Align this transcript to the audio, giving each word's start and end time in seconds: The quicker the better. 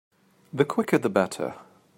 The 0.51 0.65
quicker 0.65 0.97
the 0.97 1.11
better. 1.11 1.53